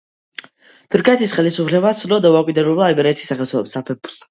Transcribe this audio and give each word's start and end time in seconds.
თურქეთის 0.95 1.35
ხელისუფლებამ 1.41 1.99
ცნო 2.01 2.21
დამოუკიდებლობა 2.27 2.91
იმერეთის 2.97 3.33
სამეფოსაგან. 3.35 4.05